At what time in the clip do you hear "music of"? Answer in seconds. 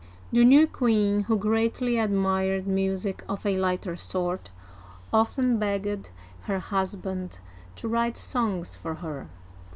2.65-3.45